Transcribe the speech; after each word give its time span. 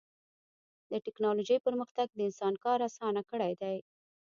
د 0.91 0.93
ټکنالوجۍ 1.05 1.57
پرمختګ 1.65 2.07
د 2.13 2.19
انسان 2.29 2.53
کار 2.63 2.79
اسان 2.87 3.15
کړی 3.29 3.53
دی. 3.61 3.77